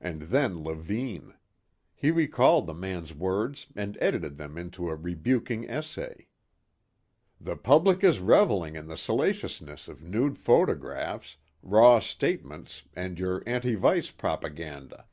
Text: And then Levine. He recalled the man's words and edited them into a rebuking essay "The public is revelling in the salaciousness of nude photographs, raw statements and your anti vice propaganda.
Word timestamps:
And 0.00 0.22
then 0.30 0.62
Levine. 0.62 1.34
He 1.96 2.12
recalled 2.12 2.68
the 2.68 2.72
man's 2.72 3.12
words 3.12 3.66
and 3.74 3.98
edited 4.00 4.36
them 4.36 4.56
into 4.56 4.88
a 4.88 4.94
rebuking 4.94 5.68
essay 5.68 6.28
"The 7.40 7.56
public 7.56 8.04
is 8.04 8.20
revelling 8.20 8.76
in 8.76 8.86
the 8.86 8.96
salaciousness 8.96 9.88
of 9.88 10.04
nude 10.04 10.38
photographs, 10.38 11.36
raw 11.64 11.98
statements 11.98 12.84
and 12.94 13.18
your 13.18 13.42
anti 13.44 13.74
vice 13.74 14.12
propaganda. 14.12 15.06